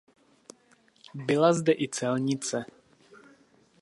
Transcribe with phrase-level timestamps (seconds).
[1.13, 2.65] Byla zde i celnice.